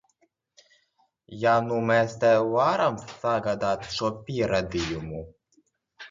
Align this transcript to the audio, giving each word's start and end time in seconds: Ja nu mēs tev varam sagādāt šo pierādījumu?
Ja 1.41 1.51
nu 1.65 1.75
mēs 1.89 2.15
tev 2.23 2.45
varam 2.53 2.97
sagādāt 3.11 3.85
šo 3.97 4.09
pierādījumu? 4.31 5.21